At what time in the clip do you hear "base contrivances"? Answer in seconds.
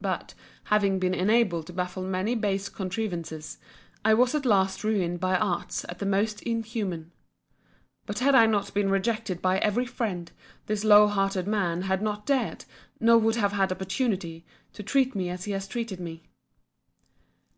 2.34-3.58